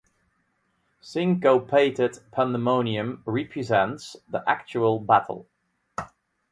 [0.99, 5.47] "Syncopated Pandemonium" represents the actual battle.